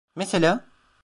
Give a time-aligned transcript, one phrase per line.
[0.15, 0.65] Mesela?